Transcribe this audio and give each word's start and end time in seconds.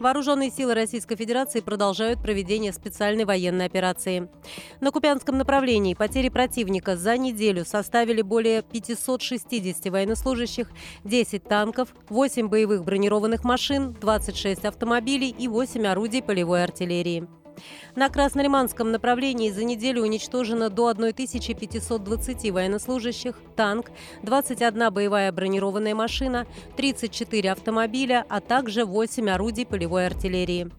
Вооруженные 0.00 0.50
силы 0.50 0.72
Российской 0.72 1.14
Федерации 1.14 1.60
продолжают 1.60 2.22
проведение 2.22 2.72
специальной 2.72 3.26
военной 3.26 3.66
операции. 3.66 4.30
На 4.80 4.92
Купянском 4.92 5.36
направлении 5.36 5.92
потери 5.92 6.30
противника 6.30 6.96
за 6.96 7.18
неделю 7.18 7.66
составили 7.66 8.22
более 8.22 8.62
560 8.62 9.92
военнослужащих, 9.92 10.70
10 11.04 11.44
танков, 11.44 11.94
8 12.08 12.48
боевых 12.48 12.82
бронированных 12.82 13.44
машин, 13.44 13.94
26 14.00 14.64
автомобилей 14.64 15.34
и 15.38 15.48
8 15.48 15.86
орудий 15.86 16.22
полевой 16.22 16.64
артиллерии. 16.64 17.28
На 17.96 18.08
Краснолиманском 18.08 18.90
направлении 18.90 19.50
за 19.50 19.64
неделю 19.64 20.02
уничтожено 20.02 20.70
до 20.70 20.88
1520 20.88 22.50
военнослужащих, 22.50 23.36
танк, 23.56 23.90
21 24.22 24.92
боевая 24.92 25.32
бронированная 25.32 25.94
машина, 25.94 26.46
34 26.76 27.52
автомобиля, 27.52 28.24
а 28.28 28.40
также 28.40 28.84
8 28.84 29.30
орудий 29.30 29.66
полевой 29.66 30.06
артиллерии. 30.06 30.70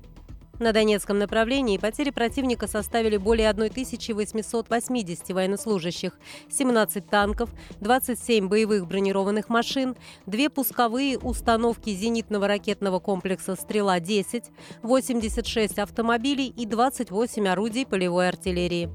На 0.62 0.74
Донецком 0.74 1.18
направлении 1.18 1.80
потери 1.80 2.12
противника 2.12 2.68
составили 2.68 3.18
более 3.18 3.50
1880 3.50 5.30
военнослужащих, 5.32 6.20
17 6.52 7.10
танков, 7.10 7.50
27 7.80 8.48
боевых 8.48 8.86
бронированных 8.86 9.50
машин, 9.50 9.96
две 10.28 10.52
пусковые 10.52 11.18
установки 11.18 11.90
зенитного 11.90 12.48
ракетного 12.48 13.00
комплекса 13.00 13.56
«Стрела-10», 13.56 14.52
86 14.84 15.80
автомобилей 15.80 16.54
и 16.56 16.68
28 16.68 17.48
орудий 17.48 17.88
полевой 17.88 18.28
артиллерии. 18.28 18.92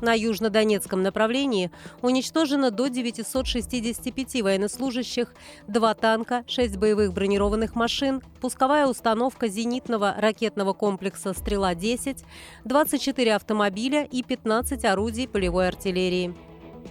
На 0.00 0.14
южнодонецком 0.14 1.02
направлении 1.02 1.70
уничтожено 2.02 2.70
до 2.70 2.88
965 2.88 4.42
военнослужащих, 4.42 5.34
два 5.66 5.94
танка, 5.94 6.44
6 6.46 6.76
боевых 6.76 7.12
бронированных 7.12 7.74
машин, 7.74 8.22
пусковая 8.40 8.86
установка 8.86 9.48
зенитного 9.48 10.14
ракетного 10.18 10.72
комплекса 10.72 11.32
«Стрела-10», 11.32 12.24
24 12.64 13.34
автомобиля 13.34 14.04
и 14.04 14.22
15 14.22 14.84
орудий 14.84 15.28
полевой 15.28 15.68
артиллерии. 15.68 16.34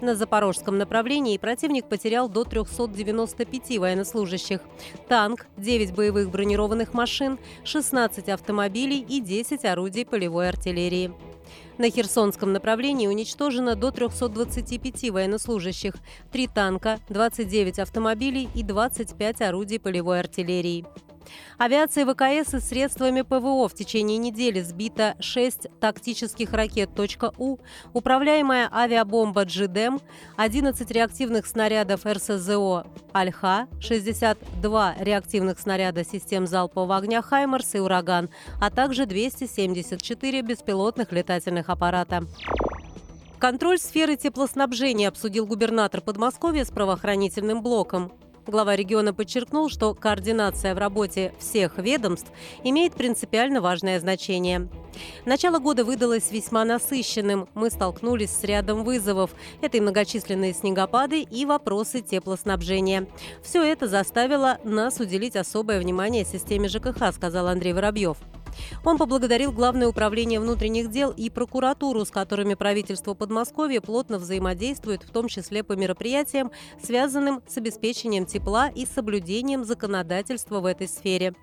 На 0.01 0.15
запорожском 0.15 0.77
направлении 0.77 1.37
противник 1.37 1.87
потерял 1.87 2.27
до 2.27 2.43
395 2.43 3.77
военнослужащих. 3.77 4.59
Танк, 5.07 5.47
9 5.57 5.93
боевых 5.93 6.29
бронированных 6.29 6.93
машин, 6.93 7.39
16 7.63 8.29
автомобилей 8.29 8.99
и 8.99 9.21
10 9.21 9.63
орудий 9.65 10.05
полевой 10.05 10.49
артиллерии. 10.49 11.13
На 11.77 11.89
Херсонском 11.89 12.53
направлении 12.53 13.07
уничтожено 13.07 13.75
до 13.75 13.91
325 13.91 15.09
военнослужащих, 15.11 15.95
3 16.31 16.47
танка, 16.47 16.99
29 17.09 17.79
автомобилей 17.79 18.47
и 18.55 18.63
25 18.63 19.41
орудий 19.41 19.79
полевой 19.79 20.21
артиллерии. 20.21 20.85
Авиация 21.57 22.05
ВКС 22.05 22.53
и 22.53 22.59
средствами 22.59 23.21
ПВО 23.21 23.67
в 23.67 23.73
течение 23.73 24.17
недели 24.17 24.61
сбито 24.61 25.15
6 25.19 25.67
тактических 25.79 26.53
ракет 26.53 26.89
«У», 27.37 27.57
управляемая 27.93 28.69
авиабомба 28.73 29.43
«Джидем», 29.43 29.99
11 30.37 30.89
реактивных 30.91 31.45
снарядов 31.45 32.05
РСЗО 32.05 32.85
«Альха», 33.13 33.67
62 33.79 34.95
реактивных 34.99 35.59
снаряда 35.59 36.03
систем 36.03 36.47
залпового 36.47 36.97
огня 36.97 37.21
«Хаймерс» 37.21 37.75
и 37.75 37.79
«Ураган», 37.79 38.29
а 38.61 38.69
также 38.69 39.05
274 39.05 40.41
беспилотных 40.41 41.11
летательных 41.11 41.69
аппарата. 41.69 42.25
Контроль 43.39 43.77
сферы 43.77 44.15
теплоснабжения 44.15 45.09
обсудил 45.09 45.45
губернатор 45.45 46.01
Подмосковья 46.01 46.63
с 46.63 46.71
правоохранительным 46.71 47.61
блоком. 47.61 48.11
Глава 48.47 48.75
региона 48.75 49.11
подчеркнул, 49.11 49.69
что 49.69 49.95
координация 49.95 50.75
в 50.75 50.77
работе 50.77 51.33
всех 51.39 51.79
ведомств 51.79 52.31
имеет 52.63 52.93
принципиально 52.93 53.59
важное 53.59 53.99
значение. 53.99 54.69
Начало 55.25 55.57
года 55.57 55.83
выдалось 55.83 56.31
весьма 56.31 56.63
насыщенным. 56.63 57.49
Мы 57.55 57.71
столкнулись 57.71 58.29
с 58.29 58.43
рядом 58.43 58.83
вызовов. 58.83 59.31
Это 59.61 59.77
и 59.77 59.81
многочисленные 59.81 60.53
снегопады, 60.53 61.21
и 61.21 61.45
вопросы 61.45 62.01
теплоснабжения. 62.01 63.07
Все 63.41 63.63
это 63.63 63.87
заставило 63.87 64.59
нас 64.63 64.99
уделить 64.99 65.35
особое 65.35 65.79
внимание 65.79 66.23
системе 66.23 66.69
ЖКХ, 66.69 67.13
сказал 67.13 67.47
Андрей 67.47 67.73
Воробьев. 67.73 68.17
Он 68.83 68.97
поблагодарил 68.97 69.51
Главное 69.51 69.87
управление 69.87 70.39
внутренних 70.39 70.91
дел 70.91 71.11
и 71.11 71.29
прокуратуру, 71.29 72.03
с 72.05 72.11
которыми 72.11 72.55
правительство 72.55 73.13
Подмосковья 73.13 73.81
плотно 73.81 74.17
взаимодействует, 74.17 75.03
в 75.03 75.11
том 75.11 75.27
числе 75.27 75.63
по 75.63 75.73
мероприятиям, 75.73 76.51
связанным 76.81 77.41
с 77.47 77.57
обеспечением 77.57 78.25
тепла 78.25 78.67
и 78.67 78.85
соблюдением 78.85 79.63
законодательства 79.63 80.59
в 80.59 80.65
этой 80.65 80.87
сфере. 80.87 81.33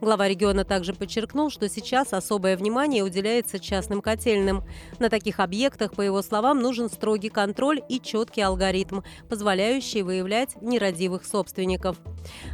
Глава 0.00 0.28
региона 0.28 0.64
также 0.64 0.94
подчеркнул, 0.94 1.50
что 1.50 1.68
сейчас 1.68 2.12
особое 2.12 2.56
внимание 2.56 3.02
уделяется 3.02 3.58
частным 3.58 4.00
котельным. 4.00 4.62
На 4.98 5.08
таких 5.08 5.40
объектах, 5.40 5.92
по 5.92 6.02
его 6.02 6.22
словам, 6.22 6.60
нужен 6.60 6.88
строгий 6.88 7.30
контроль 7.30 7.82
и 7.88 8.00
четкий 8.00 8.42
алгоритм, 8.42 9.00
позволяющий 9.28 10.02
выявлять 10.02 10.60
нерадивых 10.60 11.24
собственников. 11.24 11.96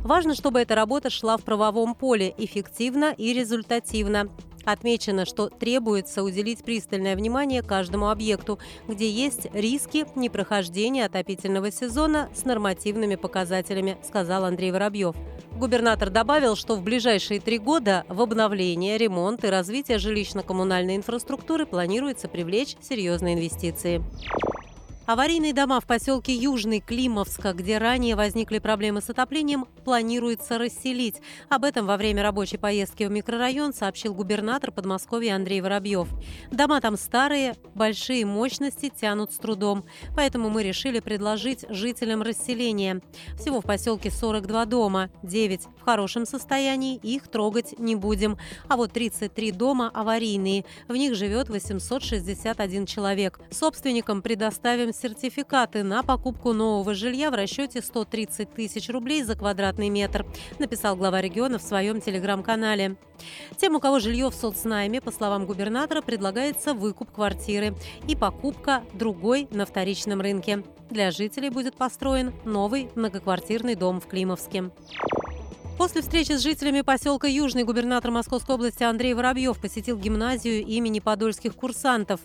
Важно, 0.01 0.35
чтобы 0.35 0.61
эта 0.61 0.75
работа 0.75 1.11
шла 1.11 1.37
в 1.37 1.43
правовом 1.43 1.95
поле 1.95 2.35
эффективно 2.39 3.15
и 3.17 3.33
результативно. 3.33 4.29
Отмечено, 4.65 5.25
что 5.25 5.49
требуется 5.49 6.23
уделить 6.23 6.63
пристальное 6.65 7.17
внимание 7.17 7.63
каждому 7.63 8.11
объекту, 8.11 8.59
где 8.89 9.11
есть 9.11 9.47
риски 9.53 10.07
непрохождения 10.17 11.07
отопительного 11.07 11.71
сезона 11.71 12.29
с 12.35 12.45
нормативными 12.45 13.17
показателями, 13.17 13.97
сказал 14.03 14.45
Андрей 14.45 14.73
Воробьев. 14.73 15.17
Губернатор 15.53 16.11
добавил, 16.11 16.57
что 16.57 16.77
в 16.77 16.83
ближайшие 16.83 17.41
три 17.41 17.59
года 17.59 18.05
в 18.09 18.23
обновление, 18.23 18.97
ремонт 18.97 19.45
и 19.45 19.49
развитие 19.49 19.99
жилищно-коммунальной 19.99 20.97
инфраструктуры 20.97 21.67
планируется 21.67 22.29
привлечь 22.29 22.77
серьезные 22.81 23.35
инвестиции. 23.35 24.03
Аварийные 25.11 25.53
дома 25.53 25.81
в 25.81 25.87
поселке 25.87 26.33
Южный 26.33 26.79
Климовска, 26.79 27.53
где 27.53 27.79
ранее 27.79 28.15
возникли 28.15 28.61
проблемы 28.61 29.01
с 29.01 29.11
отоплением, 29.11 29.67
планируется 29.85 30.57
расселить. 30.57 31.17
Об 31.49 31.65
этом 31.65 31.85
во 31.85 31.97
время 31.97 32.23
рабочей 32.23 32.59
поездки 32.59 33.03
в 33.03 33.11
микрорайон 33.11 33.75
сообщил 33.75 34.15
губернатор 34.15 34.71
Подмосковья 34.71 35.35
Андрей 35.35 35.63
Воробьев. 35.63 36.07
Дома 36.53 36.81
там 36.81 36.97
старые, 36.97 37.57
большие 37.75 38.25
мощности 38.25 38.89
тянут 38.89 39.33
с 39.33 39.39
трудом. 39.39 39.85
Поэтому 40.15 40.49
мы 40.49 40.63
решили 40.63 41.01
предложить 41.01 41.65
жителям 41.69 42.23
расселение. 42.23 43.01
Всего 43.37 43.61
в 43.61 43.65
поселке 43.65 44.13
42 44.13 44.65
дома, 44.67 45.11
9 45.25 45.63
в 45.77 45.85
хорошем 45.85 46.25
состоянии, 46.25 47.01
их 47.03 47.27
трогать 47.27 47.77
не 47.81 47.97
будем. 47.97 48.39
А 48.69 48.77
вот 48.77 48.93
33 48.93 49.51
дома 49.51 49.91
аварийные. 49.93 50.65
В 50.87 50.95
них 50.95 51.17
живет 51.17 51.49
861 51.49 52.87
человек. 52.87 53.41
Собственникам 53.51 54.23
предоставим 54.23 54.93
сертификаты 55.01 55.83
на 55.83 56.03
покупку 56.03 56.53
нового 56.53 56.95
жилья 56.95 57.31
в 57.31 57.35
расчете 57.35 57.81
130 57.81 58.53
тысяч 58.53 58.89
рублей 58.91 59.23
за 59.23 59.35
квадратный 59.35 59.89
метр, 59.89 60.27
написал 60.59 60.97
глава 60.97 61.21
региона 61.21 61.59
в 61.59 61.63
своем 61.63 62.01
телеграм-канале. 62.01 62.97
Тем, 63.57 63.77
у 63.77 63.81
кого 63.81 63.99
жилье 63.99 64.31
в 64.31 64.35
соцнайме, 64.35 65.01
по 65.01 65.11
словам 65.11 65.47
губернатора, 65.47 66.03
предлагается 66.03 66.75
выкуп 66.75 67.11
квартиры 67.13 67.75
и 68.09 68.17
покупка 68.17 68.83
другой 68.93 69.49
на 69.51 69.67
вторичном 69.67 70.21
рынке. 70.21 70.65
Для 70.91 71.11
жителей 71.11 71.51
будет 71.51 71.77
построен 71.77 72.33
новый 72.45 72.91
многоквартирный 72.95 73.77
дом 73.77 74.01
в 74.01 74.07
Климовске. 74.07 74.71
После 75.81 76.03
встречи 76.03 76.33
с 76.33 76.43
жителями 76.43 76.83
поселка 76.83 77.27
Южный 77.27 77.65
губернатор 77.65 78.11
Московской 78.11 78.57
области 78.57 78.83
Андрей 78.83 79.15
Воробьев 79.15 79.59
посетил 79.59 79.97
гимназию 79.97 80.63
имени 80.63 81.01
подольских 81.01 81.57
курсантов. 81.57 82.21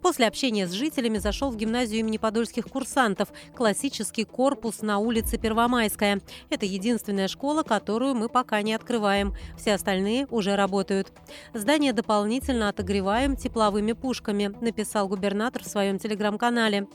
После 0.00 0.26
общения 0.26 0.66
с 0.66 0.70
жителями 0.70 1.18
зашел 1.18 1.50
в 1.50 1.56
гимназию 1.56 2.00
имени 2.00 2.16
подольских 2.16 2.66
курсантов, 2.66 3.28
классический 3.54 4.24
корпус 4.24 4.80
на 4.80 4.98
улице 4.98 5.36
Первомайская. 5.36 6.22
Это 6.48 6.64
единственная 6.64 7.28
школа, 7.28 7.64
которую 7.64 8.14
мы 8.14 8.30
пока 8.30 8.62
не 8.62 8.72
открываем. 8.72 9.34
Все 9.58 9.74
остальные 9.74 10.26
уже 10.30 10.56
работают. 10.56 11.12
Здание 11.52 11.92
дополнительно 11.92 12.70
отогреваем 12.70 13.36
тепловыми 13.36 13.92
пушками, 13.92 14.54
написал 14.62 15.06
губернатор 15.06 15.62
в 15.62 15.68
своем 15.68 15.98
телеграм-канале. 15.98 16.86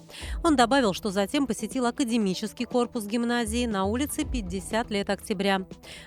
Он 0.44 0.56
добавил, 0.56 0.94
что 0.94 1.12
затем 1.12 1.45
посетил 1.45 1.86
академический 1.86 2.65
корпус 2.65 3.06
гимназии 3.06 3.68
на 3.68 3.86
улице 3.86 4.25
50 4.25 4.89
лет 4.89 5.09
октября. 5.12 5.62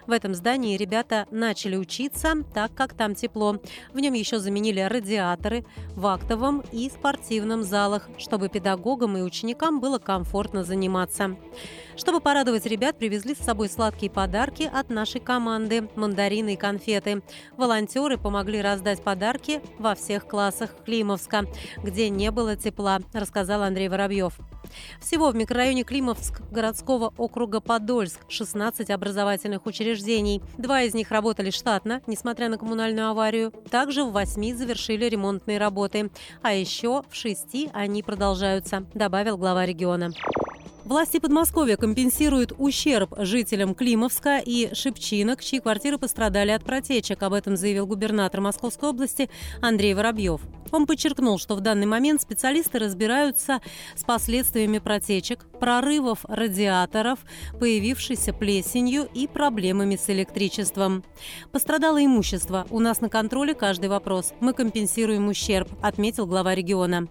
В 0.06 0.10
этом 0.10 0.34
здании 0.34 0.76
ребята 0.76 1.26
начали 1.30 1.76
учиться, 1.76 2.34
так 2.52 2.74
как 2.74 2.94
там 2.94 3.14
тепло. 3.14 3.58
В 3.92 4.00
нем 4.00 4.14
еще 4.14 4.38
заменили 4.38 4.80
радиаторы. 4.80 5.64
В 5.94 6.06
актовом 6.06 6.62
и 6.72 6.88
спортивном 6.90 7.62
залах, 7.62 8.08
чтобы 8.18 8.48
педагогам 8.48 9.16
и 9.16 9.22
ученикам 9.22 9.80
было 9.80 9.98
комфортно 9.98 10.64
заниматься. 10.64 11.36
Чтобы 11.96 12.20
порадовать 12.20 12.66
ребят, 12.66 12.98
привезли 12.98 13.34
с 13.34 13.38
собой 13.38 13.68
сладкие 13.68 14.10
подарки 14.10 14.70
от 14.72 14.90
нашей 14.90 15.20
команды– 15.20 15.88
мандарины 15.94 16.54
и 16.54 16.56
конфеты. 16.56 17.22
Волонтеры 17.56 18.18
помогли 18.18 18.60
раздать 18.60 19.02
подарки 19.02 19.60
во 19.78 19.94
всех 19.94 20.26
классах 20.26 20.70
Климовска, 20.84 21.44
где 21.82 22.08
не 22.08 22.30
было 22.30 22.56
тепла, 22.56 23.00
рассказал 23.12 23.62
Андрей 23.62 23.88
Воробьев. 23.88 24.38
Всего 25.00 25.30
в 25.30 25.36
микрорайоне 25.36 25.84
Климовск 25.84 26.42
городского 26.50 27.12
округа 27.16 27.60
Подольск 27.60 28.20
16 28.28 28.90
образовательных 28.90 29.66
учреждений. 29.66 30.42
Два 30.58 30.82
из 30.82 30.94
них 30.94 31.10
работали 31.10 31.50
штатно, 31.50 32.02
несмотря 32.06 32.48
на 32.48 32.58
коммунальную 32.58 33.08
аварию. 33.08 33.52
Также 33.70 34.04
в 34.04 34.12
восьми 34.12 34.54
завершили 34.54 35.06
ремонтные 35.06 35.58
работы. 35.58 36.10
А 36.42 36.52
еще 36.52 37.02
в 37.08 37.14
шести 37.14 37.70
они 37.72 38.02
продолжаются, 38.02 38.86
добавил 38.94 39.36
глава 39.36 39.66
региона. 39.66 40.12
Власти 40.84 41.18
Подмосковья 41.18 41.78
компенсируют 41.78 42.52
ущерб 42.58 43.14
жителям 43.16 43.74
Климовска 43.74 44.38
и 44.44 44.74
Шепчинок, 44.74 45.42
чьи 45.42 45.58
квартиры 45.58 45.96
пострадали 45.96 46.50
от 46.50 46.62
протечек. 46.62 47.22
Об 47.22 47.32
этом 47.32 47.56
заявил 47.56 47.86
губернатор 47.86 48.42
Московской 48.42 48.90
области 48.90 49.30
Андрей 49.62 49.94
Воробьев. 49.94 50.42
Он 50.72 50.86
подчеркнул, 50.86 51.38
что 51.38 51.54
в 51.54 51.60
данный 51.60 51.86
момент 51.86 52.20
специалисты 52.20 52.78
разбираются 52.78 53.60
с 53.94 54.04
последствиями 54.04 54.78
протечек, 54.78 55.46
прорывов 55.58 56.26
радиаторов, 56.28 57.20
появившейся 57.58 58.34
плесенью 58.34 59.08
и 59.14 59.26
проблемами 59.26 59.96
с 59.96 60.10
электричеством. 60.10 61.02
Пострадало 61.50 62.04
имущество. 62.04 62.66
У 62.68 62.80
нас 62.80 63.00
на 63.00 63.08
контроле 63.08 63.54
каждый 63.54 63.88
вопрос. 63.88 64.34
Мы 64.40 64.52
компенсируем 64.52 65.28
ущерб, 65.28 65.68
отметил 65.80 66.26
глава 66.26 66.54
региона. 66.54 67.08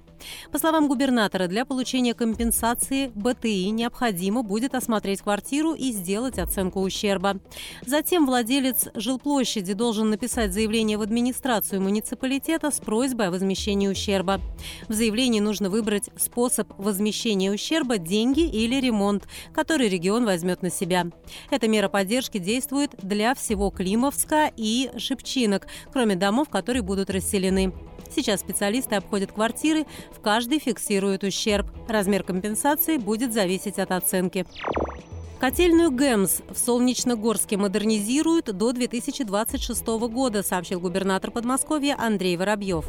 По 0.51 0.59
словам 0.59 0.87
губернатора, 0.87 1.47
для 1.47 1.65
получения 1.65 2.13
компенсации 2.13 3.11
БТИ 3.15 3.69
необходимо 3.69 4.43
будет 4.43 4.75
осмотреть 4.75 5.21
квартиру 5.21 5.73
и 5.73 5.91
сделать 5.91 6.39
оценку 6.39 6.81
ущерба. 6.81 7.39
Затем 7.85 8.25
владелец 8.25 8.87
жилплощади 8.95 9.73
должен 9.73 10.09
написать 10.09 10.53
заявление 10.53 10.97
в 10.97 11.01
администрацию 11.01 11.81
муниципалитета 11.81 12.71
с 12.71 12.79
просьбой 12.79 13.27
о 13.27 13.31
возмещении 13.31 13.87
ущерба. 13.87 14.41
В 14.87 14.93
заявлении 14.93 15.39
нужно 15.39 15.69
выбрать 15.69 16.09
способ 16.17 16.71
возмещения 16.77 17.51
ущерба– 17.51 17.97
деньги 17.99 18.41
или 18.41 18.79
ремонт, 18.79 19.27
который 19.53 19.89
регион 19.89 20.25
возьмет 20.25 20.61
на 20.61 20.69
себя. 20.69 21.07
Эта 21.49 21.67
мера 21.67 21.89
поддержки 21.89 22.37
действует 22.37 22.91
для 23.01 23.33
всего 23.35 23.69
Климовска 23.69 24.51
и 24.55 24.91
Шепчинок, 24.97 25.67
кроме 25.91 26.15
домов, 26.15 26.49
которые 26.49 26.81
будут 26.81 27.09
расселены. 27.09 27.73
Сейчас 28.15 28.42
специалисты 28.42 28.95
обходят 28.95 29.31
квартиры, 29.31 29.86
в 30.12 30.19
каждой 30.19 30.60
фиксируют 30.60 31.24
ущерб. 31.24 31.68
Размер 31.88 32.24
компенсации 32.24 32.98
будет 32.98 33.33
зависеть 33.33 33.80
от 33.80 33.92
оценки. 33.92 34.45
Котельную 35.43 35.91
ГЭМС 35.91 36.39
в 36.49 36.57
Солнечногорске 36.57 37.57
модернизируют 37.57 38.45
до 38.45 38.71
2026 38.71 39.85
года, 40.07 40.41
сообщил 40.41 40.79
губернатор 40.79 41.31
Подмосковья 41.31 41.97
Андрей 41.99 42.37
Воробьев. 42.37 42.85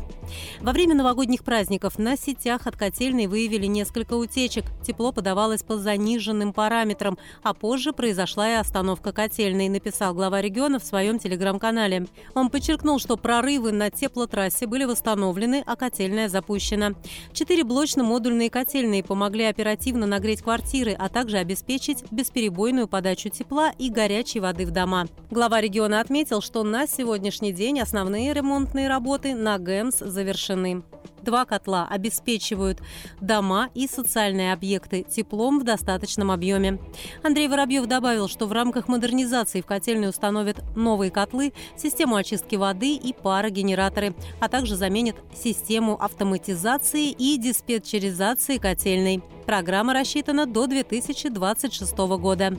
Во 0.61 0.71
время 0.71 0.95
новогодних 0.95 1.43
праздников 1.43 1.99
на 1.99 2.17
сетях 2.17 2.69
от 2.69 2.77
котельной 2.77 3.27
выявили 3.27 3.67
несколько 3.67 4.15
утечек. 4.15 4.67
Тепло 4.87 5.11
подавалось 5.11 5.65
по 5.65 5.79
заниженным 5.79 6.53
параметрам, 6.53 7.19
а 7.43 7.55
позже 7.55 7.93
произошла 7.93 8.49
и 8.49 8.55
остановка 8.55 9.11
котельной, 9.11 9.69
написал 9.69 10.15
глава 10.15 10.41
региона 10.41 10.79
в 10.79 10.85
своем 10.85 11.19
телеграм-канале. 11.19 12.07
Он 12.35 12.51
подчеркнул, 12.51 13.01
что 13.01 13.17
прорывы 13.17 13.73
на 13.73 13.91
теплотрассе 13.91 14.69
были 14.69 14.85
восстановлены, 14.85 15.65
а 15.67 15.75
котельная 15.75 16.29
запущена. 16.29 16.93
Четыре 17.33 17.65
блочно-модульные 17.65 18.49
котельные 18.49 19.03
помогли 19.03 19.43
оперативно 19.43 20.07
нагреть 20.07 20.43
квартиры, 20.43 20.93
а 20.93 21.09
также 21.09 21.39
обеспечить 21.39 22.05
бесперебойную 22.13 22.44
бесперебойную 22.45 22.89
подачу 22.89 23.31
тепла 23.31 23.73
и 23.79 23.91
горячей 23.91 24.41
воды 24.41 24.67
в 24.67 24.71
дома. 24.71 25.07
Глава 25.31 25.61
региона 25.61 26.01
отметил, 26.01 26.41
что 26.41 26.63
на 26.63 26.87
сегодняшний 26.87 27.53
день 27.53 27.81
основные 27.81 28.33
ремонтные 28.33 28.89
работы 28.89 29.35
на 29.35 29.59
ГЭМС 29.59 29.99
завершены. 29.99 30.83
Два 31.25 31.47
котла 31.47 31.89
обеспечивают 31.89 32.81
дома 33.19 33.71
и 33.75 33.89
социальные 33.89 34.53
объекты 34.53 35.05
теплом 35.05 35.59
в 35.59 35.65
достаточном 35.65 36.31
объеме. 36.31 36.79
Андрей 37.23 37.49
Воробьев 37.49 37.87
добавил, 37.87 38.29
что 38.29 38.47
в 38.47 38.53
рамках 38.53 38.89
модернизации 38.89 39.63
в 39.63 39.67
котельной 39.67 40.11
установят 40.11 40.63
новые 40.77 41.11
котлы, 41.11 41.55
систему 41.79 42.17
очистки 42.17 42.57
воды 42.57 42.95
и 42.95 43.15
парогенераторы, 43.15 44.15
а 44.39 44.51
также 44.51 44.77
заменят 44.77 45.17
систему 45.35 45.97
автоматизации 45.99 47.09
и 47.11 47.39
диспетчеризации 47.39 48.59
котельной. 48.59 49.23
Программа 49.47 49.95
рассчитана 49.95 50.45
до 50.45 50.67
2026 50.67 51.97
года. 52.19 52.55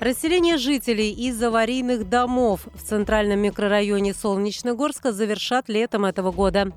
Расселение 0.00 0.56
жителей 0.56 1.12
из 1.12 1.42
аварийных 1.42 2.08
домов 2.08 2.62
в 2.72 2.82
центральном 2.82 3.40
микрорайоне 3.40 4.14
Солнечногорска 4.14 5.12
завершат 5.12 5.68
летом 5.68 6.06
этого 6.06 6.32
года. 6.32 6.72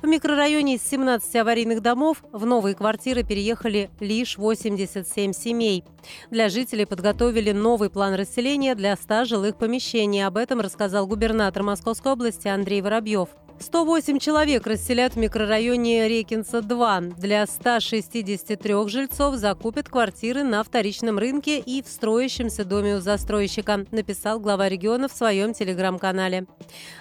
В 0.00 0.06
микрорайоне 0.06 0.76
из 0.76 0.88
17 0.88 1.34
аварийных 1.34 1.82
домов 1.82 2.22
в 2.30 2.46
новые 2.46 2.76
квартиры 2.76 3.24
переехали 3.24 3.90
лишь 3.98 4.38
87 4.38 5.32
семей. 5.32 5.82
Для 6.30 6.48
жителей 6.48 6.86
подготовили 6.86 7.50
новый 7.50 7.90
план 7.90 8.14
расселения 8.14 8.76
для 8.76 8.94
100 8.94 9.24
жилых 9.24 9.56
помещений. 9.56 10.24
Об 10.24 10.36
этом 10.36 10.60
рассказал 10.60 11.08
губернатор 11.08 11.64
Московской 11.64 12.12
области 12.12 12.46
Андрей 12.46 12.80
Воробьев. 12.80 13.30
108 13.60 14.18
человек 14.18 14.66
расселят 14.66 15.14
в 15.14 15.16
микрорайоне 15.16 16.08
Рекинса-2. 16.08 17.14
Для 17.18 17.44
163 17.46 18.88
жильцов 18.88 19.34
закупят 19.34 19.88
квартиры 19.88 20.44
на 20.44 20.62
вторичном 20.62 21.18
рынке 21.18 21.58
и 21.58 21.82
в 21.82 21.88
строящемся 21.88 22.64
доме 22.64 22.96
у 22.96 23.00
застройщика, 23.00 23.84
написал 23.90 24.38
глава 24.38 24.68
региона 24.68 25.08
в 25.08 25.12
своем 25.12 25.54
телеграм-канале. 25.54 26.46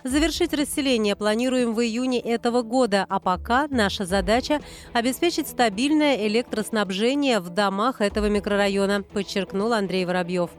Завершить 0.03 0.53
расселение 0.53 1.15
планируем 1.15 1.75
в 1.75 1.81
июне 1.81 2.19
этого 2.19 2.63
года, 2.63 3.05
а 3.07 3.19
пока 3.19 3.67
наша 3.69 4.05
задача– 4.05 4.59
обеспечить 4.93 5.47
стабильное 5.47 6.27
электроснабжение 6.27 7.39
в 7.39 7.49
домах 7.49 8.01
этого 8.01 8.27
микрорайона, 8.27 9.03
подчеркнул 9.03 9.73
Андрей 9.73 10.05
Воробьев. 10.05 10.49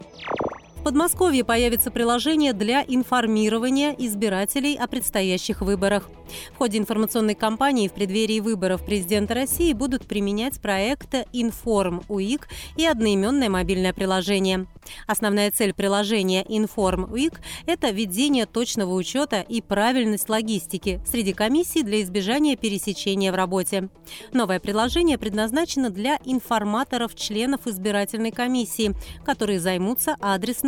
В 0.79 0.85
Подмосковье 0.89 1.45
появится 1.45 1.91
приложение 1.91 2.53
для 2.53 2.83
информирования 2.83 3.95
избирателей 3.99 4.77
о 4.77 4.87
предстоящих 4.87 5.61
выборах. 5.61 6.09
В 6.53 6.59
ходе 6.59 6.79
информационной 6.79 7.35
кампании 7.35 7.89
в 7.89 7.93
преддверии 7.93 8.41
выборов 8.41 8.85
президента 8.85 9.35
России 9.35 9.73
будут 9.73 10.07
применять 10.07 10.61
проекты 10.61 11.25
«Информ 11.33 12.03
УИК» 12.09 12.49
и 12.77 12.87
одноименное 12.87 13.49
мобильное 13.49 13.93
приложение. 13.93 14.67
Основная 15.07 15.51
цель 15.51 15.75
приложения 15.75 16.45
«Информ 16.49 17.11
УИК»– 17.13 17.41
это 17.67 17.91
ведение 17.91 18.47
точного 18.47 18.95
учета 18.95 19.41
и 19.41 19.61
правильность 19.61 20.29
логистики 20.29 21.01
среди 21.07 21.33
комиссий 21.33 21.83
для 21.83 22.03
избежания 22.03 22.57
пересечения 22.57 23.33
в 23.33 23.35
работе. 23.35 23.89
Новое 24.33 24.61
приложение 24.61 25.19
предназначено 25.19 25.91
для 25.91 26.19
информаторов-членов 26.25 27.67
избирательной 27.67 28.33
комиссии, 28.33 28.95
которые 29.25 29.61
займутся 29.61 30.17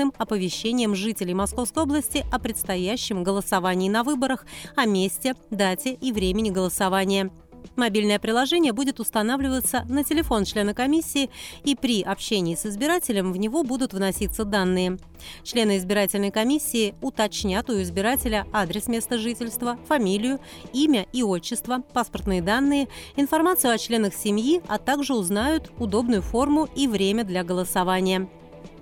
адресным 0.00 0.12
оповещением 0.16 0.94
жителей 0.94 1.34
Московской 1.34 1.82
области 1.82 2.24
о 2.32 2.38
предстоящем 2.38 3.22
голосовании 3.22 3.88
на 3.88 4.02
выборах, 4.02 4.46
о 4.76 4.86
месте, 4.86 5.34
дате 5.50 5.92
и 5.92 6.12
времени 6.12 6.50
голосования. 6.50 7.30
Мобильное 7.76 8.18
приложение 8.18 8.72
будет 8.72 9.00
устанавливаться 9.00 9.84
на 9.88 10.02
телефон 10.02 10.44
члена 10.44 10.72
комиссии, 10.72 11.28
и 11.62 11.76
при 11.76 12.02
общении 12.02 12.54
с 12.54 12.64
избирателем 12.64 13.32
в 13.32 13.36
него 13.36 13.62
будут 13.62 13.92
вноситься 13.92 14.44
данные. 14.44 14.96
Члены 15.44 15.76
избирательной 15.76 16.30
комиссии 16.30 16.94
уточнят 17.02 17.68
у 17.68 17.80
избирателя 17.82 18.46
адрес 18.52 18.88
места 18.88 19.18
жительства, 19.18 19.78
фамилию, 19.86 20.40
имя 20.72 21.06
и 21.12 21.22
отчество, 21.22 21.82
паспортные 21.92 22.40
данные, 22.40 22.88
информацию 23.16 23.74
о 23.74 23.78
членах 23.78 24.14
семьи, 24.14 24.62
а 24.66 24.78
также 24.78 25.14
узнают 25.14 25.70
удобную 25.78 26.22
форму 26.22 26.66
и 26.74 26.86
время 26.86 27.24
для 27.24 27.44
голосования. 27.44 28.28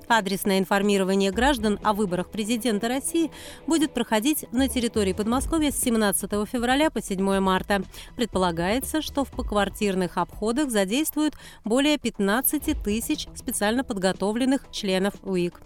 Адресное 0.08 0.58
информирование 0.58 1.30
граждан 1.30 1.78
о 1.82 1.92
выборах 1.92 2.30
президента 2.30 2.88
России 2.88 3.30
будет 3.66 3.92
проходить 3.92 4.46
на 4.52 4.66
территории 4.66 5.12
Подмосковья 5.12 5.70
с 5.70 5.80
17 5.80 6.30
февраля 6.50 6.90
по 6.90 7.02
7 7.02 7.40
марта. 7.40 7.82
Предполагается, 8.16 9.02
что 9.02 9.24
в 9.24 9.30
поквартирных 9.30 10.16
обходах 10.16 10.70
задействуют 10.70 11.34
более 11.64 11.98
15 11.98 12.82
тысяч 12.82 13.28
специально 13.34 13.84
подготовленных 13.84 14.66
членов 14.70 15.12
УИК. 15.22 15.60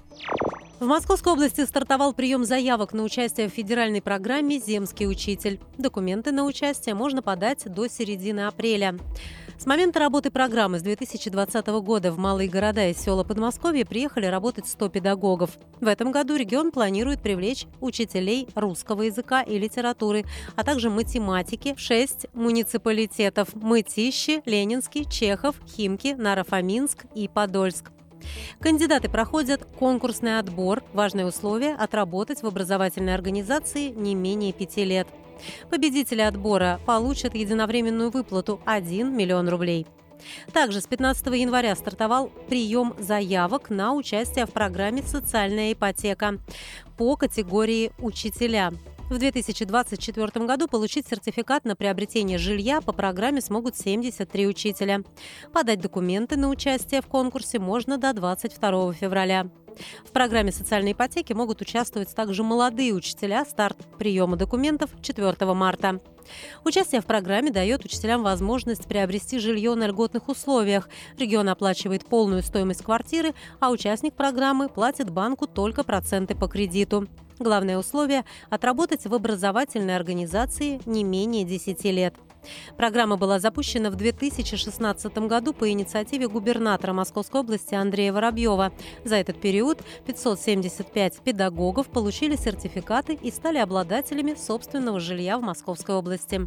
В 0.80 0.86
Московской 0.86 1.32
области 1.34 1.64
стартовал 1.64 2.12
прием 2.12 2.44
заявок 2.44 2.92
на 2.92 3.04
участие 3.04 3.48
в 3.48 3.52
федеральной 3.52 4.02
программе 4.02 4.58
«Земский 4.58 5.06
учитель». 5.06 5.60
Документы 5.78 6.32
на 6.32 6.44
участие 6.44 6.96
можно 6.96 7.22
подать 7.22 7.72
до 7.72 7.86
середины 7.86 8.48
апреля. 8.48 8.98
С 9.62 9.66
момента 9.66 10.00
работы 10.00 10.32
программы 10.32 10.80
с 10.80 10.82
2020 10.82 11.68
года 11.84 12.10
в 12.10 12.18
малые 12.18 12.48
города 12.48 12.88
и 12.88 12.94
села 12.94 13.22
Подмосковья 13.22 13.84
приехали 13.84 14.26
работать 14.26 14.66
100 14.66 14.88
педагогов. 14.88 15.50
В 15.80 15.86
этом 15.86 16.10
году 16.10 16.34
регион 16.34 16.72
планирует 16.72 17.22
привлечь 17.22 17.66
учителей 17.80 18.48
русского 18.56 19.02
языка 19.02 19.40
и 19.40 19.56
литературы, 19.60 20.24
а 20.56 20.64
также 20.64 20.90
математики 20.90 21.74
в 21.74 21.78
6 21.78 22.26
муниципалитетов– 22.34 23.50
Мытищи, 23.54 24.42
Ленинский, 24.46 25.04
Чехов, 25.08 25.54
Химки, 25.64 26.16
Нарафаминск 26.18 27.04
и 27.14 27.28
Подольск. 27.28 27.92
Кандидаты 28.58 29.08
проходят 29.08 29.64
конкурсный 29.78 30.40
отбор. 30.40 30.82
Важное 30.92 31.24
условие– 31.24 31.74
отработать 31.78 32.42
в 32.42 32.46
образовательной 32.48 33.14
организации 33.14 33.90
не 33.90 34.16
менее 34.16 34.52
пяти 34.52 34.84
лет. 34.84 35.06
Победители 35.70 36.20
отбора 36.20 36.80
получат 36.86 37.34
единовременную 37.34 38.10
выплату 38.10 38.60
1 38.66 39.16
миллион 39.16 39.48
рублей. 39.48 39.86
Также 40.52 40.80
с 40.80 40.86
15 40.86 41.26
января 41.34 41.74
стартовал 41.74 42.30
прием 42.48 42.94
заявок 42.98 43.70
на 43.70 43.94
участие 43.94 44.46
в 44.46 44.52
программе 44.52 45.02
«Социальная 45.02 45.72
ипотека» 45.72 46.38
по 46.96 47.16
категории 47.16 47.92
«Учителя». 47.98 48.72
В 49.10 49.18
2024 49.18 50.46
году 50.46 50.68
получить 50.68 51.06
сертификат 51.06 51.66
на 51.66 51.76
приобретение 51.76 52.38
жилья 52.38 52.80
по 52.80 52.92
программе 52.92 53.42
смогут 53.42 53.76
73 53.76 54.46
учителя. 54.46 55.02
Подать 55.52 55.80
документы 55.80 56.38
на 56.38 56.48
участие 56.48 57.02
в 57.02 57.08
конкурсе 57.08 57.58
можно 57.58 57.98
до 57.98 58.14
22 58.14 58.94
февраля. 58.94 59.50
В 60.04 60.10
программе 60.10 60.52
социальной 60.52 60.92
ипотеки 60.92 61.32
могут 61.32 61.60
участвовать 61.60 62.14
также 62.14 62.42
молодые 62.42 62.92
учителя. 62.92 63.44
Старт 63.44 63.76
приема 63.98 64.36
документов 64.36 64.90
4 65.00 65.54
марта. 65.54 66.00
Участие 66.64 67.00
в 67.00 67.06
программе 67.06 67.50
дает 67.50 67.84
учителям 67.84 68.22
возможность 68.22 68.86
приобрести 68.86 69.38
жилье 69.38 69.74
на 69.74 69.86
льготных 69.86 70.28
условиях. 70.28 70.88
Регион 71.18 71.48
оплачивает 71.48 72.06
полную 72.06 72.42
стоимость 72.42 72.82
квартиры, 72.82 73.34
а 73.60 73.70
участник 73.70 74.14
программы 74.14 74.68
платит 74.68 75.10
банку 75.10 75.46
только 75.46 75.84
проценты 75.84 76.34
по 76.34 76.48
кредиту. 76.48 77.08
Главное 77.38 77.78
условие– 77.78 78.24
отработать 78.50 79.06
в 79.06 79.14
образовательной 79.14 79.96
организации 79.96 80.80
не 80.86 81.02
менее 81.02 81.44
10 81.44 81.84
лет. 81.84 82.14
Программа 82.76 83.16
была 83.16 83.38
запущена 83.38 83.90
в 83.90 83.96
2016 83.96 85.18
году 85.18 85.52
по 85.52 85.70
инициативе 85.70 86.28
губернатора 86.28 86.92
Московской 86.92 87.40
области 87.40 87.74
Андрея 87.74 88.12
Воробьева. 88.12 88.72
За 89.04 89.16
этот 89.16 89.40
период 89.40 89.82
575 90.06 91.20
педагогов 91.20 91.88
получили 91.88 92.36
сертификаты 92.36 93.14
и 93.14 93.30
стали 93.30 93.58
обладателями 93.58 94.34
собственного 94.34 95.00
жилья 95.00 95.38
в 95.38 95.42
Московской 95.42 95.94
области. 95.94 96.46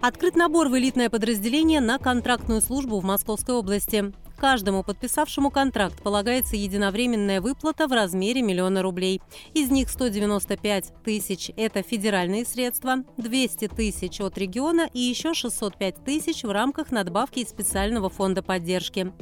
Открыт 0.00 0.34
набор 0.34 0.68
в 0.68 0.78
элитное 0.78 1.10
подразделение 1.10 1.80
на 1.80 1.98
контрактную 1.98 2.62
службу 2.62 2.98
в 3.00 3.04
Московской 3.04 3.54
области. 3.54 4.12
Каждому 4.40 4.82
подписавшему 4.82 5.50
контракт 5.50 6.02
полагается 6.02 6.56
единовременная 6.56 7.42
выплата 7.42 7.86
в 7.86 7.92
размере 7.92 8.40
миллиона 8.40 8.80
рублей. 8.80 9.20
Из 9.52 9.70
них 9.70 9.90
195 9.90 10.94
тысяч– 11.04 11.50
это 11.58 11.82
федеральные 11.82 12.46
средства, 12.46 13.04
200 13.18 13.68
тысяч 13.68 14.18
от 14.18 14.38
региона 14.38 14.88
и 14.94 14.98
еще 14.98 15.34
605 15.34 16.04
тысяч 16.06 16.42
в 16.42 16.50
рамках 16.50 16.90
надбавки 16.90 17.40
из 17.40 17.50
специального 17.50 18.08
фонда 18.08 18.42
поддержки. 18.42 19.12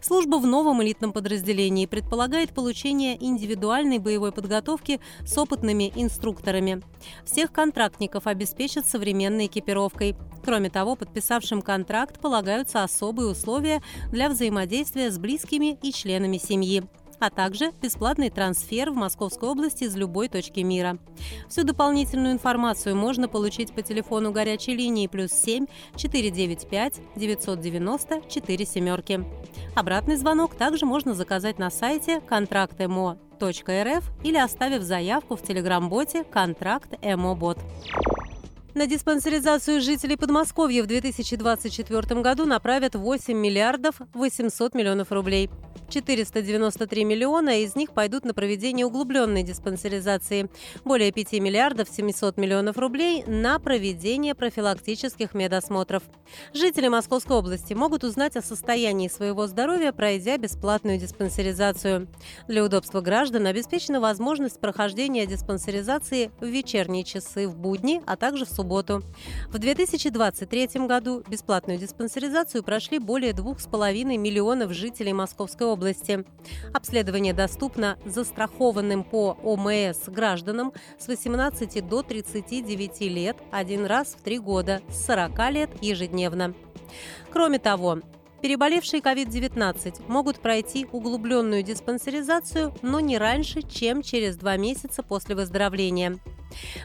Служба 0.00 0.36
в 0.36 0.46
новом 0.46 0.82
элитном 0.82 1.12
подразделении 1.12 1.84
предполагает 1.84 2.54
получение 2.54 3.22
индивидуальной 3.22 3.98
боевой 3.98 4.32
подготовки 4.32 4.98
с 5.26 5.36
опытными 5.36 5.92
инструкторами. 5.94 6.80
Всех 7.26 7.52
контрактников 7.52 8.26
обеспечат 8.26 8.86
современной 8.86 9.46
экипировкой. 9.46 10.16
Кроме 10.42 10.70
того, 10.70 10.96
подписавшим 10.96 11.60
контракт 11.60 12.18
полагаются 12.20 12.82
особые 12.82 13.28
условия 13.28 13.82
для 14.10 14.30
взаимодействия 14.30 14.53
с 15.10 15.18
близкими 15.18 15.78
и 15.82 15.92
членами 15.92 16.38
семьи 16.38 16.84
а 17.24 17.30
также 17.30 17.72
бесплатный 17.80 18.30
трансфер 18.30 18.90
в 18.90 18.94
Московской 18.94 19.48
области 19.48 19.84
из 19.84 19.96
любой 19.96 20.28
точки 20.28 20.60
мира. 20.60 20.98
Всю 21.48 21.64
дополнительную 21.64 22.34
информацию 22.34 22.96
можно 22.96 23.28
получить 23.28 23.72
по 23.72 23.82
телефону 23.82 24.32
горячей 24.32 24.74
линии 24.74 25.06
плюс 25.06 25.32
7 25.32 25.66
495 25.96 27.00
990 27.16 28.22
4 28.28 28.66
семерки. 28.66 29.24
Обратный 29.74 30.16
звонок 30.16 30.54
также 30.54 30.86
можно 30.86 31.14
заказать 31.14 31.58
на 31.58 31.70
сайте 31.70 32.20
контракт.мо.рф 32.20 34.04
или 34.22 34.36
оставив 34.36 34.82
заявку 34.82 35.36
в 35.36 35.42
телеграм-боте 35.42 36.24
«Контракт 36.24 36.92
МО-бот». 37.02 37.58
На 38.74 38.88
диспансеризацию 38.88 39.80
жителей 39.80 40.16
Подмосковья 40.16 40.82
в 40.82 40.88
2024 40.88 42.20
году 42.22 42.44
направят 42.44 42.96
8 42.96 43.32
миллиардов 43.32 44.00
800 44.14 44.74
миллионов 44.74 45.12
рублей. 45.12 45.48
493 45.90 47.04
миллиона 47.04 47.62
из 47.62 47.76
них 47.76 47.92
пойдут 47.92 48.24
на 48.24 48.34
проведение 48.34 48.84
углубленной 48.84 49.44
диспансеризации. 49.44 50.50
Более 50.84 51.12
5 51.12 51.34
миллиардов 51.34 51.88
700 51.88 52.36
миллионов 52.36 52.76
рублей 52.76 53.22
на 53.28 53.60
проведение 53.60 54.34
профилактических 54.34 55.34
медосмотров. 55.34 56.02
Жители 56.52 56.88
Московской 56.88 57.36
области 57.36 57.74
могут 57.74 58.02
узнать 58.02 58.34
о 58.36 58.42
состоянии 58.42 59.06
своего 59.06 59.46
здоровья, 59.46 59.92
пройдя 59.92 60.36
бесплатную 60.36 60.98
диспансеризацию. 60.98 62.08
Для 62.48 62.64
удобства 62.64 63.00
граждан 63.00 63.46
обеспечена 63.46 64.00
возможность 64.00 64.58
прохождения 64.58 65.26
диспансеризации 65.26 66.32
в 66.40 66.46
вечерние 66.46 67.04
часы 67.04 67.46
в 67.46 67.56
будни, 67.56 68.02
а 68.04 68.16
также 68.16 68.44
в 68.44 68.48
субботу. 68.48 68.63
В 69.48 69.58
2023 69.58 70.86
году 70.86 71.22
бесплатную 71.28 71.78
диспансеризацию 71.78 72.62
прошли 72.62 72.98
более 72.98 73.32
2,5 73.32 74.16
миллионов 74.16 74.72
жителей 74.72 75.12
Московской 75.12 75.66
области. 75.66 76.24
Обследование 76.72 77.32
доступно 77.32 77.98
застрахованным 78.04 79.04
по 79.04 79.38
ОМС 79.42 80.08
гражданам 80.08 80.72
с 80.98 81.08
18 81.08 81.86
до 81.86 82.02
39 82.02 83.00
лет 83.02 83.36
один 83.50 83.86
раз 83.86 84.16
в 84.18 84.22
три 84.22 84.38
года, 84.38 84.80
с 84.88 85.06
40 85.06 85.50
лет 85.50 85.70
ежедневно. 85.82 86.54
Кроме 87.30 87.58
того, 87.58 88.00
Переболевшие 88.44 89.00
COVID-19 89.00 90.02
могут 90.06 90.38
пройти 90.38 90.86
углубленную 90.92 91.62
диспансеризацию, 91.62 92.74
но 92.82 93.00
не 93.00 93.16
раньше, 93.16 93.62
чем 93.62 94.02
через 94.02 94.36
два 94.36 94.58
месяца 94.58 95.02
после 95.02 95.34
выздоровления. 95.34 96.18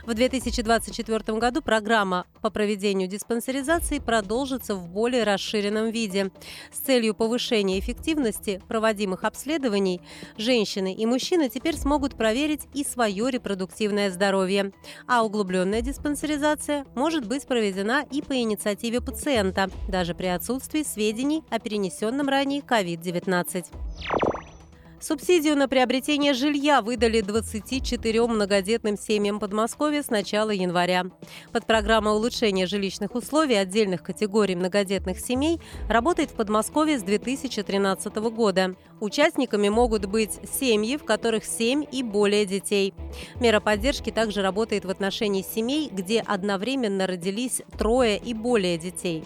В 0.06 0.14
2024 0.14 1.38
году 1.38 1.62
программа 1.62 2.26
по 2.42 2.50
проведению 2.50 3.08
диспансеризации 3.08 4.00
продолжится 4.00 4.76
в 4.76 4.88
более 4.88 5.24
расширенном 5.24 5.92
виде. 5.92 6.32
С 6.72 6.80
целью 6.80 7.14
повышения 7.14 7.80
эффективности 7.80 8.62
проводимых 8.68 9.24
обследований 9.24 10.02
женщины 10.38 10.94
и 10.94 11.06
мужчины 11.06 11.50
теперь 11.50 11.78
смогут 11.78 12.16
проверить 12.16 12.68
и 12.74 12.84
свое 12.84 13.30
репродуктивное 13.30 14.12
здоровье. 14.12 14.72
А 15.08 15.24
углубленная 15.24 15.82
диспансеризация 15.82 16.86
может 16.96 17.28
быть 17.28 17.46
проведена 17.46 18.06
и 18.12 18.22
по 18.22 18.36
инициативе 18.36 19.02
пациента, 19.02 19.70
даже 19.88 20.14
при 20.14 20.28
отсутствии 20.28 20.84
сведений 20.84 21.44
о 21.50 21.60
перенесенном 21.60 22.30
ранее 22.30 22.62
COVID-19. 22.62 23.66
Субсидию 25.02 25.56
на 25.56 25.70
приобретение 25.70 26.34
жилья 26.34 26.82
выдали 26.82 27.22
24 27.22 28.28
многодетным 28.28 28.98
семьям 28.98 29.40
Подмосковья 29.40 30.04
с 30.04 30.10
начала 30.10 30.50
января. 30.50 31.06
Под 31.54 31.66
программа 31.66 32.12
улучшения 32.12 32.68
жилищных 32.68 33.16
условий 33.16 33.56
отдельных 33.56 34.04
категорий 34.04 34.58
многодетных 34.58 35.22
семей 35.22 35.62
работает 35.88 36.32
в 36.32 36.34
Подмосковье 36.34 37.00
с 37.00 37.04
2013 37.04 38.14
года. 38.18 38.76
Участниками 39.00 39.70
могут 39.70 40.06
быть 40.06 40.38
семьи, 40.60 40.98
в 40.98 41.06
которых 41.06 41.46
7 41.46 41.86
и 41.90 42.04
более 42.04 42.46
детей. 42.46 42.94
Мера 43.40 43.62
поддержки 43.62 44.10
также 44.10 44.42
работает 44.42 44.84
в 44.84 44.90
отношении 44.90 45.44
семей, 45.44 45.90
где 45.90 46.20
одновременно 46.20 47.08
родились 47.08 47.62
трое 47.78 48.18
и 48.18 48.34
более 48.34 48.78
детей. 48.78 49.24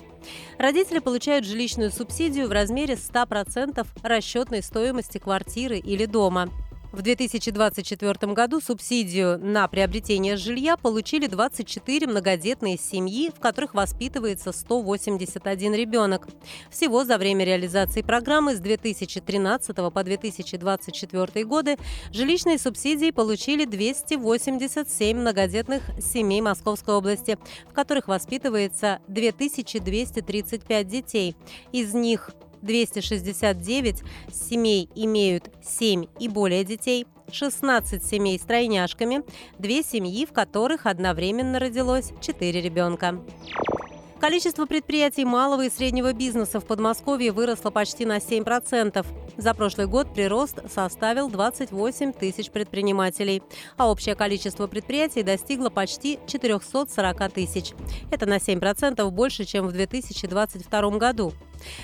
Родители 0.57 0.99
получают 0.99 1.45
жилищную 1.45 1.91
субсидию 1.91 2.47
в 2.47 2.51
размере 2.51 2.95
100% 2.95 3.85
расчетной 4.03 4.63
стоимости 4.63 5.17
квартиры 5.17 5.77
или 5.77 6.05
дома. 6.05 6.49
В 6.93 7.01
2024 7.01 8.33
году 8.33 8.61
субсидию 8.61 9.39
на 9.39 9.67
приобретение 9.67 10.37
жилья 10.37 10.77
получили 10.77 11.25
24 11.25 12.05
многодетные 12.05 12.77
семьи, 12.77 13.31
в 13.35 13.39
которых 13.39 13.73
воспитывается 13.73 14.51
181 14.51 15.73
ребенок. 15.73 16.27
Всего 16.69 17.03
за 17.03 17.17
время 17.17 17.45
реализации 17.45 18.03
программы 18.03 18.55
с 18.55 18.59
2013 18.59 19.75
по 19.75 20.03
2024 20.03 21.45
годы 21.45 21.79
жилищные 22.11 22.59
субсидии 22.59 23.09
получили 23.09 23.65
287 23.65 25.17
многодетных 25.17 25.81
семей 25.99 26.41
Московской 26.41 26.93
области, 26.93 27.39
в 27.71 27.73
которых 27.73 28.07
воспитывается 28.07 28.99
2235 29.07 30.87
детей. 30.87 31.35
Из 31.71 31.95
них 31.95 32.29
269 32.63 34.01
семей 34.31 34.89
имеют 34.95 35.51
7 35.63 36.05
и 36.19 36.27
более 36.27 36.63
детей, 36.63 37.05
16 37.31 38.03
семей 38.03 38.39
с 38.39 38.41
тройняшками, 38.41 39.23
2 39.59 39.83
семьи, 39.83 40.25
в 40.25 40.33
которых 40.33 40.85
одновременно 40.85 41.59
родилось 41.59 42.11
4 42.21 42.61
ребенка. 42.61 43.19
Количество 44.23 44.65
предприятий 44.65 45.25
малого 45.25 45.65
и 45.65 45.69
среднего 45.69 46.13
бизнеса 46.13 46.61
в 46.61 46.65
Подмосковье 46.65 47.33
выросло 47.33 47.71
почти 47.71 48.05
на 48.05 48.19
7%. 48.19 49.05
За 49.35 49.53
прошлый 49.53 49.85
год 49.85 50.13
прирост 50.13 50.59
составил 50.73 51.29
28 51.29 52.13
тысяч 52.13 52.49
предпринимателей, 52.49 53.43
а 53.75 53.91
общее 53.91 54.15
количество 54.15 54.67
предприятий 54.67 55.23
достигло 55.23 55.69
почти 55.69 56.19
440 56.25 57.33
тысяч. 57.33 57.73
Это 58.11 58.25
на 58.25 58.37
7% 58.37 59.09
больше, 59.09 59.43
чем 59.43 59.67
в 59.67 59.73
2022 59.73 60.89
году. 60.91 61.33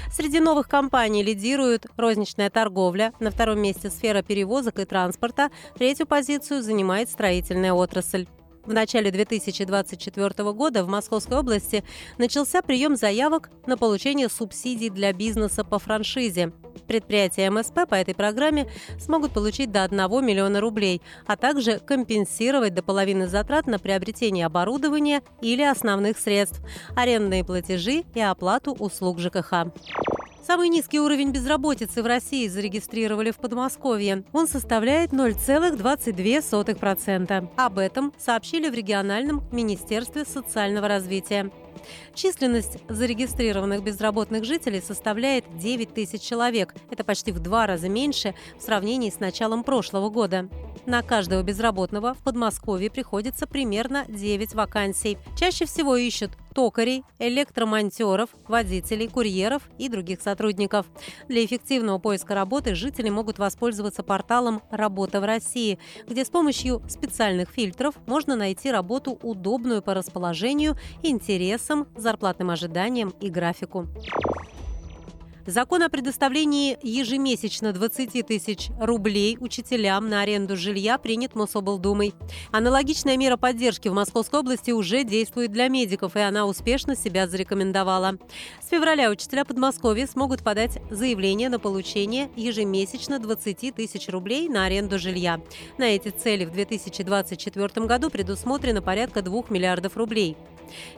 Среди 0.10 0.39
новых 0.39 0.69
компаний 0.69 1.24
лидирует 1.24 1.88
розничная 1.98 2.50
торговля, 2.50 3.12
на 3.19 3.31
втором 3.31 3.60
месте 3.60 3.89
сфера 3.89 4.22
перевозок 4.22 4.79
и 4.79 4.86
транспорта, 4.86 5.51
третью 5.77 6.08
позицию 6.08 6.63
занимает 6.63 7.10
строительная 7.10 7.74
отрасль. 7.74 8.27
В 8.66 8.74
начале 8.74 9.10
2024 9.10 10.51
года 10.54 10.84
в 10.84 10.88
Московской 10.89 11.38
области 11.38 11.84
начался 12.18 12.62
прием 12.62 12.96
заявок 12.96 13.50
на 13.66 13.78
получение 13.78 14.30
субсидий 14.30 14.89
для 14.89 15.13
бизнеса 15.13 15.63
по 15.63 15.80
франшизе. 15.80 16.51
Предприятия 16.88 17.50
МСП 17.50 17.88
по 17.89 17.96
этой 17.96 18.13
программе 18.13 18.70
смогут 19.00 19.34
получить 19.34 19.72
до 19.72 19.84
1 19.84 20.25
миллиона 20.25 20.60
рублей, 20.60 21.01
а 21.25 21.36
также 21.36 21.80
компенсировать 21.80 22.74
до 22.74 22.84
половины 22.84 23.28
затрат 23.28 23.66
на 23.68 23.80
приобретение 23.80 24.46
оборудования 24.46 25.22
или 25.42 25.63
основных 25.63 26.18
средств, 26.18 26.62
арендные 26.96 27.44
платежи 27.44 28.04
и 28.13 28.22
оплату 28.22 28.74
услуг 28.74 29.20
ЖКХ. 29.20 29.72
Самый 30.41 30.69
низкий 30.69 31.00
уровень 31.00 31.31
безработицы 31.31 32.01
в 32.01 32.05
России 32.05 32.48
зарегистрировали 32.48 33.31
в 33.31 33.38
Подмосковье. 33.38 34.24
Он 34.34 34.48
составляет 34.48 35.12
0,22%. 35.12 37.50
Об 37.58 37.77
этом 37.77 38.13
сообщили 38.17 38.69
в 38.69 38.74
региональном 38.74 39.43
Министерстве 39.51 40.24
социального 40.25 40.88
развития. 40.88 41.51
Численность 42.13 42.77
зарегистрированных 42.89 43.84
безработных 43.84 44.46
жителей 44.46 44.81
составляет 44.81 45.46
9 45.58 45.93
тысяч 45.93 46.22
человек. 46.22 46.74
Это 46.89 47.03
почти 47.03 47.31
в 47.31 47.39
два 47.39 47.67
раза 47.67 47.89
меньше 47.89 48.36
в 48.58 48.62
сравнении 48.62 49.10
с 49.10 49.19
началом 49.19 49.63
прошлого 49.63 50.10
года. 50.10 50.50
На 50.86 51.03
каждого 51.03 51.43
безработного 51.43 52.13
в 52.13 52.19
Подмосковье 52.19 52.89
приходится 52.89 53.46
примерно 53.46 54.05
9 54.08 54.55
вакансий. 54.55 55.17
Чаще 55.38 55.65
всего 55.65 55.96
ищут 55.96 56.31
токарей, 56.53 57.03
электромонтеров, 57.20 58.29
водителей, 58.48 59.08
курьеров 59.08 59.70
и 59.77 59.89
других 59.89 60.22
сотрудников. 60.22 60.86
Для 61.27 61.44
эффективного 61.46 62.00
поиска 62.00 62.36
работы 62.36 62.75
жители 62.75 63.10
могут 63.10 63.39
воспользоваться 63.39 64.03
порталом 64.03 64.62
«Работа 64.72 65.22
в 65.22 65.25
России», 65.25 65.79
где 66.08 66.25
с 66.25 66.29
помощью 66.29 66.82
специальных 66.88 67.50
фильтров 67.50 67.96
можно 68.06 68.36
найти 68.36 68.72
работу, 68.72 69.18
удобную 69.22 69.82
по 69.82 69.94
расположению, 69.94 70.77
интересам, 71.03 71.88
зарплатным 71.96 72.50
ожиданиям 72.50 73.13
и 73.20 73.29
графику. 73.29 73.88
Закон 75.50 75.82
о 75.82 75.89
предоставлении 75.89 76.77
ежемесячно 76.84 77.74
20 77.74 78.27
тысяч 78.27 78.70
рублей 78.79 79.36
учителям 79.39 80.08
на 80.08 80.22
аренду 80.22 80.56
жилья 80.56 81.00
принят 81.00 81.34
Мособлдумой. 81.34 82.13
Аналогичная 82.51 83.18
мера 83.18 83.36
поддержки 83.36 83.88
в 83.88 83.94
Московской 83.94 84.41
области 84.41 84.70
уже 84.70 85.03
действует 85.03 85.51
для 85.51 85.68
медиков, 85.68 86.15
и 86.15 86.20
она 86.20 86.46
успешно 86.46 86.96
себя 86.96 87.27
зарекомендовала. 87.27 88.20
С 88.63 88.70
февраля 88.70 89.10
учителя 89.10 89.44
Подмосковья 89.44 90.06
смогут 90.06 90.44
подать 90.44 90.77
заявление 90.91 91.50
на 91.50 91.58
получение 91.58 92.29
ежемесячно 92.36 93.18
20 93.18 93.74
тысяч 93.74 94.08
рублей 94.08 94.50
на 94.50 94.65
аренду 94.65 95.00
жилья. 95.00 95.41
На 95.79 95.86
эти 95.86 96.10
цели 96.10 96.46
в 96.46 96.51
2024 96.51 97.88
году 97.88 98.12
предусмотрено 98.12 98.84
порядка 98.84 99.24
2 99.24 99.46
миллиардов 99.50 99.98
рублей. 99.98 100.38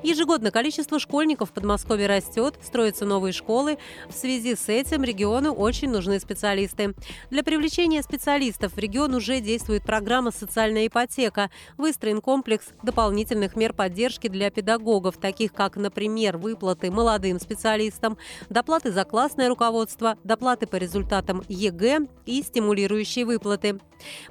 Ежегодно 0.04 0.52
количество 0.52 1.00
школьников 1.00 1.50
в 1.50 1.54
Подмосковье 1.54 2.08
растет, 2.08 2.56
строятся 2.64 3.06
новые 3.06 3.34
школы. 3.34 3.78
В 4.10 4.14
связи 4.14 4.56
с 4.56 4.70
этим 4.70 5.04
региону 5.04 5.54
очень 5.54 5.90
нужны 5.90 6.20
специалисты. 6.20 6.94
Для 7.30 7.44
привлечения 7.44 8.02
специалистов 8.02 8.74
в 8.74 8.78
регион 8.78 9.16
уже 9.16 9.40
действует 9.42 9.84
программа 9.84 10.32
«Социальная 10.32 10.88
ипотека». 10.88 11.50
Выстроен 11.78 12.22
комплекс 12.22 12.68
дополнительных 12.84 13.56
мер 13.56 13.74
поддержки 13.74 14.28
для 14.28 14.50
педагогов, 14.50 15.18
таких 15.18 15.54
как, 15.54 15.76
например, 15.76 16.38
выплаты 16.38 16.92
молодым 16.92 17.40
специалистам, 17.40 18.18
доплаты 18.50 18.92
за 18.92 19.06
классное 19.06 19.50
руководство, 19.50 20.18
доплаты 20.24 20.68
по 20.68 20.76
результатам 20.76 21.44
ЕГЭ 21.48 22.08
и 22.26 22.42
стимулирующие 22.44 23.26
выплаты. 23.26 23.80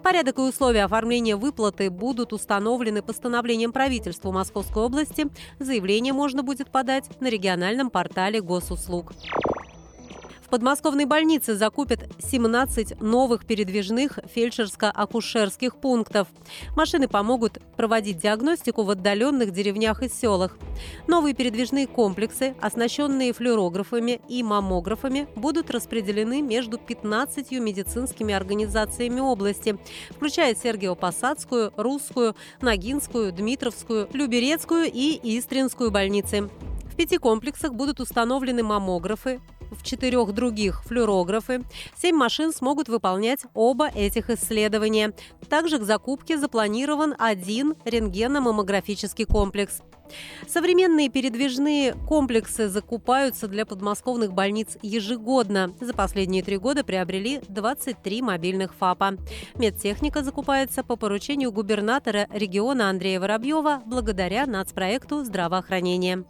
Порядок 0.03 0.39
и 0.39 0.43
условия 0.43 0.85
оформления 0.85 1.37
выплаты 1.37 1.91
будут 1.91 2.33
установлены 2.33 3.03
постановлением 3.03 3.73
правительства 3.73 4.33
Московской 4.33 4.83
области 4.83 5.30
Заявление 5.59 6.13
можно 6.13 6.43
будет 6.43 6.71
подать 6.71 7.05
на 7.21 7.29
региональном 7.29 7.91
портале 7.91 8.41
госуслуг. 8.41 9.13
Подмосковной 10.51 11.05
больнице 11.05 11.55
закупят 11.55 12.01
17 12.19 13.01
новых 13.01 13.47
передвижных 13.47 14.19
фельдшерско-акушерских 14.35 15.77
пунктов. 15.81 16.27
Машины 16.75 17.07
помогут 17.07 17.59
проводить 17.77 18.19
диагностику 18.19 18.83
в 18.83 18.91
отдаленных 18.91 19.53
деревнях 19.53 20.03
и 20.03 20.09
селах. 20.09 20.59
Новые 21.07 21.37
передвижные 21.37 21.87
комплексы, 21.87 22.57
оснащенные 22.61 23.33
флюорографами 23.33 24.21
и 24.29 24.43
маммографами, 24.43 25.29
будут 25.37 25.71
распределены 25.71 26.43
между 26.43 26.79
15 26.79 27.53
медицинскими 27.53 28.35
организациями 28.35 29.21
области, 29.21 29.79
включая 30.11 30.57
Сергиево-Посадскую, 30.57 31.73
Русскую, 31.77 32.35
Ногинскую, 32.61 33.33
Дмитровскую, 33.33 34.09
Люберецкую 34.13 34.91
и 34.93 35.39
Истринскую 35.39 35.93
больницы. 35.93 36.51
В 36.87 36.97
пяти 36.97 37.19
комплексах 37.19 37.73
будут 37.73 38.01
установлены 38.01 38.65
маммографы, 38.65 39.41
в 39.71 39.83
четырех 39.83 40.33
других 40.33 40.83
флюорографы. 40.85 41.65
Семь 41.97 42.17
машин 42.17 42.53
смогут 42.53 42.89
выполнять 42.89 43.41
оба 43.55 43.89
этих 43.89 44.31
исследования. 44.31 45.13
Также 45.49 45.79
к 45.79 45.83
закупке 45.83 46.39
запланирован 46.39 47.15
один 47.19 47.75
рентгеномаммографический 47.85 49.25
комплекс. 49.25 49.83
Современные 50.49 51.09
передвижные 51.09 51.95
комплексы 52.09 52.69
закупаются 52.69 53.49
для 53.49 53.67
подмосковных 53.67 54.33
больниц 54.33 54.77
ежегодно. 54.83 55.73
За 55.81 55.95
последние 55.95 56.43
три 56.43 56.57
года 56.57 56.85
приобрели 56.85 57.41
23 57.49 58.23
мобильных 58.23 58.75
ФАПа. 58.75 59.17
Медтехника 59.55 60.23
закупается 60.23 60.83
по 60.83 60.97
поручению 60.97 61.53
губернатора 61.53 62.27
региона 62.33 62.91
Андрея 62.91 63.21
Воробьева 63.21 63.83
благодаря 63.87 64.47
нацпроекту 64.47 65.25
здравоохранения. 65.25 66.25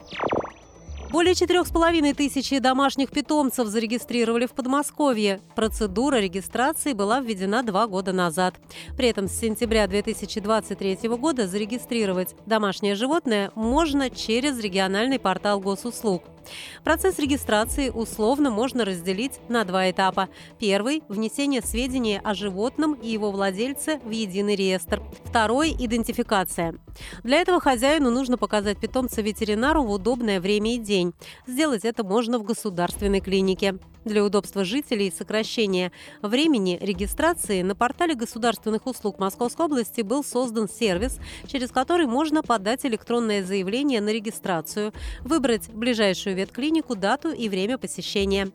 Более 1.11 1.35
четырех 1.35 1.67
с 1.67 1.71
половиной 1.71 2.15
тысячи 2.15 2.61
домашних 2.61 3.11
питомцев 3.11 3.67
зарегистрировали 3.67 4.47
в 4.47 4.53
Подмосковье. 4.53 5.41
Процедура 5.57 6.21
регистрации 6.21 6.93
была 6.93 7.19
введена 7.19 7.65
два 7.65 7.89
года 7.89 8.13
назад. 8.13 8.55
При 8.97 9.09
этом 9.09 9.27
с 9.27 9.33
сентября 9.33 9.89
2023 9.89 11.09
года 11.09 11.49
зарегистрировать 11.49 12.37
домашнее 12.47 12.95
животное 12.95 13.51
можно 13.57 14.09
через 14.09 14.61
региональный 14.61 15.19
портал 15.19 15.59
госуслуг. 15.59 16.23
Процесс 16.85 17.19
регистрации 17.19 17.91
условно 17.91 18.51
можно 18.51 18.85
разделить 18.85 19.41
на 19.49 19.65
два 19.65 19.91
этапа. 19.91 20.29
Первый– 20.59 21.03
внесение 21.09 21.61
сведений 21.61 22.21
о 22.23 22.35
животном 22.35 22.95
и 22.95 23.09
его 23.09 23.31
владельце 23.31 24.01
в 24.05 24.11
единый 24.11 24.57
реестр. 24.57 25.03
Второй– 25.25 25.71
идентификация. 25.79 26.75
Для 27.23 27.41
этого 27.41 27.61
хозяину 27.61 28.11
нужно 28.11 28.37
показать 28.39 28.79
питомца 28.79 29.23
ветеринару 29.23 29.83
в 29.83 29.91
удобное 29.91 30.41
время 30.41 30.75
и 30.75 30.79
день. 30.79 31.00
Сделать 31.47 31.85
это 31.85 32.05
можно 32.05 32.39
в 32.39 32.45
государственной 32.45 33.21
клинике. 33.21 33.79
Для 34.05 34.25
удобства 34.25 34.65
жителей 34.65 35.09
и 35.09 35.13
сокращения 35.13 35.93
времени 36.23 36.79
регистрации 36.81 37.61
на 37.61 37.75
портале 37.75 38.15
государственных 38.15 38.87
услуг 38.87 39.19
Московской 39.19 39.67
области 39.67 40.01
был 40.01 40.25
создан 40.25 40.71
сервис, 40.71 41.19
через 41.47 41.71
который 41.71 42.07
можно 42.07 42.43
подать 42.43 42.87
электронное 42.87 43.45
заявление 43.45 44.01
на 44.01 44.09
регистрацию, 44.09 44.95
выбрать 45.21 45.69
ближайшую 45.69 46.35
ветклинику, 46.35 46.97
дату 46.97 47.31
и 47.31 47.51
время 47.51 47.77
посещения. 47.77 48.49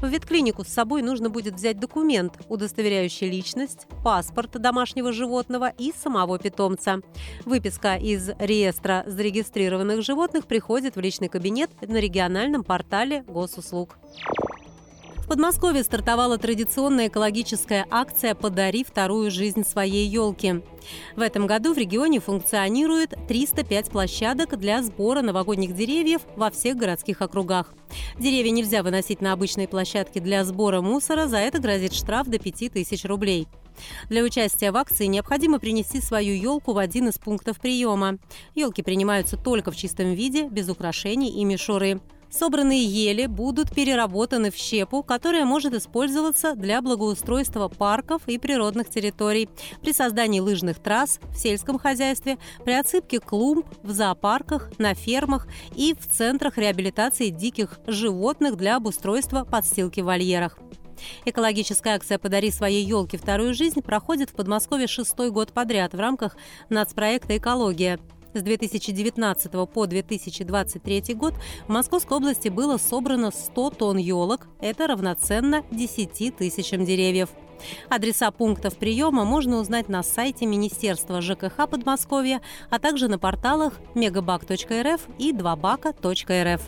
В 0.00 0.08
ветклинику 0.08 0.64
с 0.64 0.68
собой 0.68 1.02
нужно 1.02 1.28
будет 1.28 1.54
взять 1.54 1.78
документ, 1.78 2.32
удостоверяющий 2.48 3.28
личность, 3.28 3.86
паспорт 4.02 4.52
домашнего 4.52 5.12
животного 5.12 5.74
и 5.76 5.92
самого 5.92 6.38
питомца. 6.38 7.00
Выписка 7.44 7.96
из 7.96 8.30
реестра 8.38 9.04
зарегистрированных 9.06 10.02
животных 10.02 10.46
приходит 10.46 10.96
в 10.96 11.00
личный 11.00 11.28
кабинет 11.28 11.70
на 11.88 11.98
региональном 11.98 12.64
портале 12.64 13.22
госуслуг. 13.22 13.98
В 15.26 15.28
Подмосковье 15.28 15.82
стартовала 15.82 16.38
традиционная 16.38 17.08
экологическая 17.08 17.84
акция 17.90 18.36
«Подари 18.36 18.84
вторую 18.84 19.32
жизнь 19.32 19.64
своей 19.64 20.06
елки». 20.06 20.62
В 21.16 21.20
этом 21.20 21.48
году 21.48 21.74
в 21.74 21.78
регионе 21.78 22.20
функционирует 22.20 23.16
305 23.26 23.90
площадок 23.90 24.56
для 24.56 24.84
сбора 24.84 25.22
новогодних 25.22 25.74
деревьев 25.74 26.20
во 26.36 26.52
всех 26.52 26.76
городских 26.76 27.22
округах. 27.22 27.74
Деревья 28.20 28.52
нельзя 28.52 28.84
выносить 28.84 29.20
на 29.20 29.32
обычные 29.32 29.66
площадки 29.66 30.20
для 30.20 30.44
сбора 30.44 30.80
мусора, 30.80 31.26
за 31.26 31.38
это 31.38 31.58
грозит 31.58 31.92
штраф 31.92 32.28
до 32.28 32.38
5000 32.38 33.04
рублей. 33.06 33.48
Для 34.08 34.22
участия 34.22 34.70
в 34.72 34.76
акции 34.76 35.06
необходимо 35.06 35.58
принести 35.58 36.00
свою 36.00 36.34
елку 36.34 36.72
в 36.72 36.78
один 36.78 37.08
из 37.08 37.18
пунктов 37.18 37.60
приема. 37.60 38.18
Елки 38.54 38.82
принимаются 38.82 39.36
только 39.36 39.70
в 39.70 39.76
чистом 39.76 40.14
виде, 40.14 40.48
без 40.48 40.68
украшений 40.68 41.30
и 41.30 41.44
мишуры. 41.44 42.00
Собранные 42.30 42.84
ели 42.84 43.26
будут 43.26 43.72
переработаны 43.72 44.50
в 44.50 44.56
щепу, 44.56 45.02
которая 45.02 45.44
может 45.44 45.74
использоваться 45.74 46.54
для 46.54 46.82
благоустройства 46.82 47.68
парков 47.68 48.22
и 48.26 48.38
природных 48.38 48.90
территорий, 48.90 49.48
при 49.80 49.92
создании 49.92 50.40
лыжных 50.40 50.78
трасс 50.78 51.20
в 51.30 51.38
сельском 51.38 51.78
хозяйстве, 51.78 52.38
при 52.64 52.72
отсыпке 52.72 53.20
клумб 53.20 53.66
в 53.82 53.92
зоопарках, 53.92 54.70
на 54.78 54.94
фермах 54.94 55.46
и 55.74 55.94
в 55.94 56.06
центрах 56.06 56.58
реабилитации 56.58 57.30
диких 57.30 57.78
животных 57.86 58.56
для 58.56 58.76
обустройства 58.76 59.44
подстилки 59.44 60.00
в 60.00 60.06
вольерах. 60.06 60.58
Экологическая 61.24 61.94
акция 61.94 62.18
«Подари 62.18 62.50
своей 62.50 62.84
елке 62.84 63.18
вторую 63.18 63.54
жизнь» 63.54 63.82
проходит 63.82 64.30
в 64.30 64.34
Подмосковье 64.34 64.86
шестой 64.86 65.30
год 65.30 65.52
подряд 65.52 65.94
в 65.94 66.00
рамках 66.00 66.36
нацпроекта 66.68 67.36
«Экология». 67.36 67.98
С 68.34 68.42
2019 68.42 69.52
по 69.70 69.86
2023 69.86 71.14
год 71.14 71.34
в 71.66 71.70
Московской 71.70 72.18
области 72.18 72.48
было 72.48 72.76
собрано 72.76 73.30
100 73.30 73.70
тонн 73.70 73.96
елок. 73.96 74.46
Это 74.60 74.86
равноценно 74.86 75.64
10 75.70 76.36
тысячам 76.36 76.84
деревьев. 76.84 77.30
Адреса 77.88 78.30
пунктов 78.30 78.76
приема 78.76 79.24
можно 79.24 79.56
узнать 79.56 79.88
на 79.88 80.02
сайте 80.02 80.44
Министерства 80.44 81.22
ЖКХ 81.22 81.68
Подмосковья, 81.68 82.42
а 82.68 82.78
также 82.78 83.08
на 83.08 83.18
порталах 83.18 83.72
мегабак.рф 83.94 85.00
и 85.18 85.32
двабака.рф. 85.32 86.60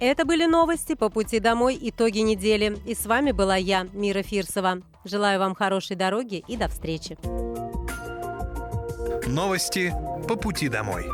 Это 0.00 0.24
были 0.24 0.46
новости 0.46 0.94
по 0.94 1.08
пути 1.08 1.40
домой, 1.40 1.76
итоги 1.80 2.20
недели. 2.20 2.78
И 2.86 2.94
с 2.94 3.04
вами 3.06 3.32
была 3.32 3.56
я, 3.56 3.86
Мира 3.92 4.22
Фирсова. 4.22 4.78
Желаю 5.04 5.40
вам 5.40 5.56
хорошей 5.56 5.96
дороги 5.96 6.44
и 6.46 6.56
до 6.56 6.68
встречи. 6.68 7.18
Новости 9.26 9.92
по 10.28 10.36
пути 10.36 10.68
домой. 10.68 11.04